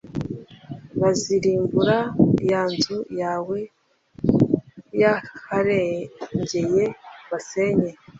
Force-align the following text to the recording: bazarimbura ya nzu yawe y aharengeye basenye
bazarimbura 1.01 1.97
ya 2.51 2.61
nzu 2.73 2.97
yawe 3.21 3.57
y 4.99 5.03
aharengeye 5.13 6.83
basenye 7.29 7.91